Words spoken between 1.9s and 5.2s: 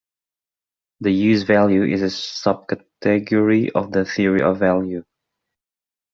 a subcategory of the theory of value.